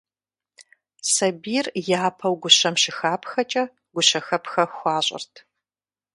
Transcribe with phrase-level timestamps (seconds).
[1.13, 1.67] Сабийр
[2.07, 3.63] япэу гущэм щыхапхэкӀэ
[3.93, 5.33] гущэхэпхэ хуащӀырт.